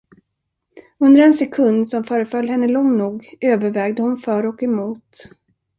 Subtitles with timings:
[0.99, 5.27] Under en sekund, som föreföll henne lång nog, övervägde hon för och emot.